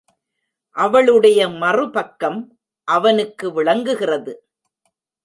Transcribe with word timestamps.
அவளுடைய 0.75 1.49
மறுபக்கம் 1.49 2.39
அவனுக்கு 2.87 3.53
விளங்குகிறது. 3.53 4.33